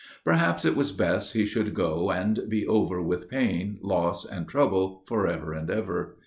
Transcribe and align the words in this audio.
Perhaps 0.23 0.65
it 0.65 0.75
was 0.75 0.91
best 0.91 1.33
he 1.33 1.45
should 1.45 1.75
go 1.75 2.09
and 2.11 2.49
be 2.49 2.65
over 2.65 2.99
With 3.03 3.29
pain, 3.29 3.77
loss 3.83 4.25
and 4.25 4.47
trouble 4.49 5.03
for 5.05 5.27
ever 5.27 5.53
and 5.53 5.69
ever. 5.69 6.17